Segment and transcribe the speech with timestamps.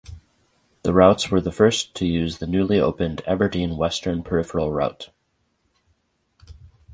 [0.81, 5.11] The routes were the first to use the newly opened Aberdeen Western Peripheral Route.